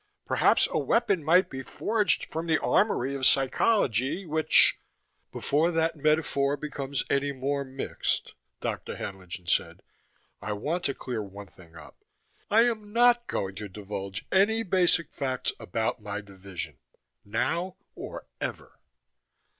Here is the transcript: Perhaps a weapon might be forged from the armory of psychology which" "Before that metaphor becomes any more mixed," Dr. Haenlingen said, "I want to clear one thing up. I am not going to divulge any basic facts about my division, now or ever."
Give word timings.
Perhaps 0.25 0.67
a 0.71 0.79
weapon 0.79 1.23
might 1.23 1.47
be 1.47 1.61
forged 1.61 2.25
from 2.25 2.47
the 2.47 2.57
armory 2.59 3.13
of 3.13 3.23
psychology 3.23 4.25
which" 4.25 4.79
"Before 5.31 5.69
that 5.69 5.95
metaphor 5.95 6.57
becomes 6.57 7.03
any 7.07 7.31
more 7.31 7.63
mixed," 7.63 8.33
Dr. 8.61 8.95
Haenlingen 8.95 9.45
said, 9.47 9.83
"I 10.41 10.53
want 10.53 10.85
to 10.85 10.95
clear 10.95 11.21
one 11.21 11.45
thing 11.45 11.75
up. 11.75 12.03
I 12.49 12.63
am 12.63 12.91
not 12.91 13.27
going 13.27 13.53
to 13.57 13.69
divulge 13.69 14.25
any 14.31 14.63
basic 14.63 15.11
facts 15.13 15.53
about 15.59 16.01
my 16.01 16.19
division, 16.21 16.79
now 17.23 17.75
or 17.93 18.25
ever." 18.39 18.79